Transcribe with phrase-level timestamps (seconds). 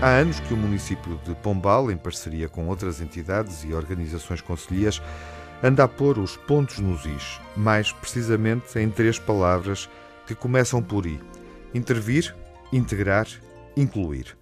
[0.00, 5.02] Há anos que o município de Pombal, em parceria com outras entidades e organizações concelhias,
[5.62, 9.88] anda a pôr os pontos nos is, mais precisamente em três palavras
[10.26, 11.18] que começam por i:
[11.74, 12.34] intervir,
[12.72, 13.26] integrar,
[13.76, 14.36] incluir.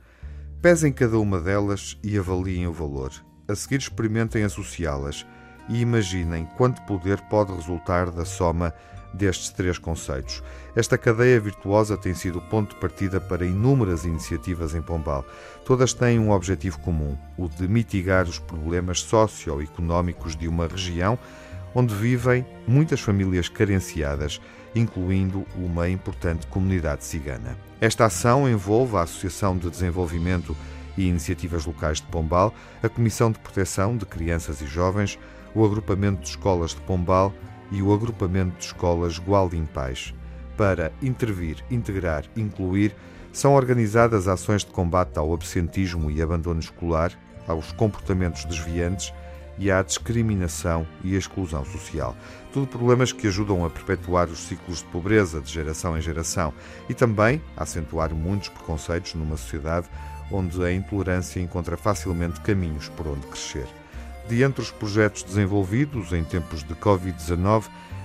[0.60, 3.12] Pesem cada uma delas e avaliem o valor.
[3.46, 5.24] A seguir, experimentem associá-las
[5.68, 8.74] e imaginem quanto poder pode resultar da soma
[9.14, 10.42] destes três conceitos.
[10.76, 15.24] Esta cadeia virtuosa tem sido o ponto de partida para inúmeras iniciativas em Pombal.
[15.64, 21.18] Todas têm um objetivo comum, o de mitigar os problemas socioeconómicos de uma região
[21.74, 24.40] onde vivem muitas famílias carenciadas,
[24.74, 27.58] incluindo uma importante comunidade cigana.
[27.80, 30.56] Esta ação envolve a Associação de Desenvolvimento
[30.96, 35.18] e Iniciativas Locais de Pombal, a Comissão de Proteção de Crianças e Jovens,
[35.54, 37.32] o Agrupamento de Escolas de Pombal
[37.70, 40.14] e o Agrupamento de Escolas Gualdim Pais.
[40.56, 42.94] Para intervir, integrar, incluir,
[43.32, 47.12] são organizadas ações de combate ao absentismo e abandono escolar,
[47.48, 49.12] aos comportamentos desviantes
[49.58, 52.16] e à discriminação e exclusão social.
[52.52, 56.52] Tudo problemas que ajudam a perpetuar os ciclos de pobreza de geração em geração
[56.88, 59.88] e também a acentuar muitos preconceitos numa sociedade
[60.30, 63.66] onde a intolerância encontra facilmente caminhos por onde crescer.
[64.28, 67.64] De entre os projetos desenvolvidos em tempos de Covid-19,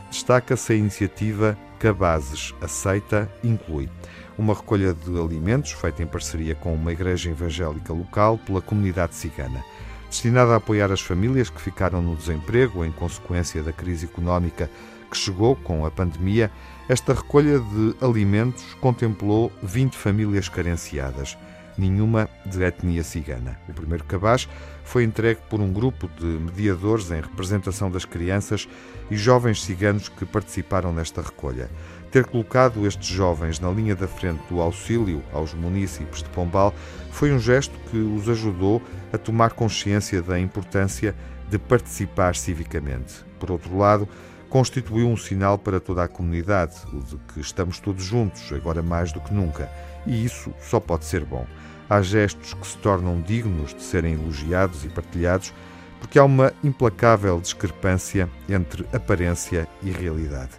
[0.09, 3.89] destaca-se a iniciativa Cabazes Aceita Inclui,
[4.37, 9.63] uma recolha de alimentos feita em parceria com uma igreja evangélica local pela comunidade cigana.
[10.09, 14.69] Destinada a apoiar as famílias que ficaram no desemprego em consequência da crise económica
[15.09, 16.51] que chegou com a pandemia,
[16.89, 21.37] esta recolha de alimentos contemplou 20 famílias carenciadas
[21.80, 23.59] nenhuma de etnia cigana.
[23.67, 24.47] O primeiro cabaz
[24.83, 28.67] foi entregue por um grupo de mediadores em representação das crianças
[29.09, 31.70] e jovens ciganos que participaram nesta recolha.
[32.11, 36.73] Ter colocado estes jovens na linha da frente do auxílio aos municípios de Pombal
[37.11, 38.82] foi um gesto que os ajudou
[39.14, 41.15] a tomar consciência da importância
[41.49, 43.23] de participar civicamente.
[43.39, 44.08] Por outro lado,
[44.49, 49.11] constituiu um sinal para toda a comunidade, o de que estamos todos juntos, agora mais
[49.11, 49.70] do que nunca.
[50.05, 51.45] E isso só pode ser bom.
[51.89, 55.54] Há gestos que se tornam dignos de serem elogiados e partilhados,
[55.99, 60.52] porque há uma implacável discrepância entre aparência e realidade.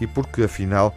[0.00, 0.94] E porque, afinal,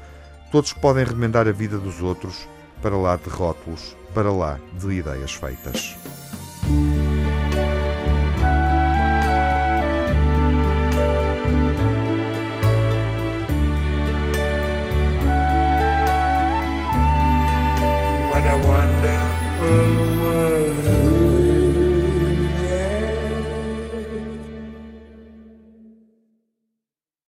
[0.52, 2.47] todos podem remendar a vida dos outros
[2.81, 6.16] para lá de rótulos, para lá de ideias feitas.
[18.47, 20.56] a wonderful world.